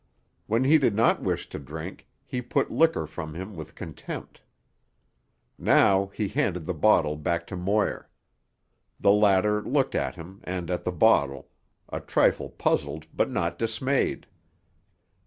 When 0.47 0.63
he 0.63 0.79
did 0.79 0.95
not 0.95 1.21
wish 1.21 1.47
to 1.49 1.59
drink 1.59 2.07
he 2.25 2.41
put 2.41 2.71
liquor 2.71 3.05
from 3.05 3.35
him 3.35 3.55
with 3.55 3.75
contempt. 3.75 4.41
Now 5.59 6.07
he 6.07 6.27
handed 6.27 6.65
the 6.65 6.73
bottle 6.73 7.15
back 7.15 7.45
to 7.45 7.55
Moir. 7.55 8.09
The 8.99 9.11
latter 9.11 9.61
looked 9.61 9.93
at 9.93 10.15
him 10.15 10.41
and 10.43 10.71
at 10.71 10.85
the 10.85 10.91
bottle, 10.91 11.49
a 11.87 11.99
trifle 11.99 12.49
puzzled 12.49 13.05
but 13.13 13.29
not 13.29 13.59
dismayed. 13.59 14.25